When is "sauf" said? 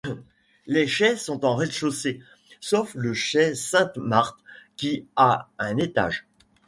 2.59-2.91